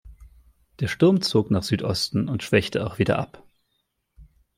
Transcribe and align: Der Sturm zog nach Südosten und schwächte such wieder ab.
Der 0.79 0.87
Sturm 0.87 1.21
zog 1.21 1.51
nach 1.51 1.61
Südosten 1.61 2.27
und 2.27 2.41
schwächte 2.41 2.79
such 2.81 2.97
wieder 2.97 3.19
ab. 3.19 3.43